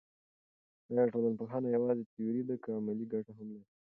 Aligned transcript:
آیا 0.91 1.03
ټولنپوهنه 1.13 1.67
یوازې 1.75 2.03
تیوري 2.11 2.43
ده 2.49 2.55
که 2.63 2.69
عملي 2.79 3.05
ګټه 3.13 3.31
هم 3.37 3.47
لري. 3.55 3.67